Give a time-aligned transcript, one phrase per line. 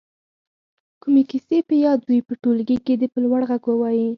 [1.01, 4.07] کومې کیسې په یاد وي په ټولګي کې دې په لوړ غږ ووايي.